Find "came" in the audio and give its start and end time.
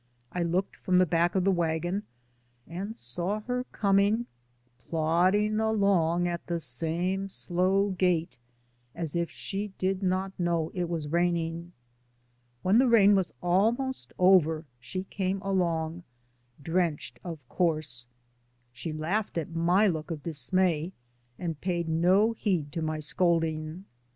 15.03-15.39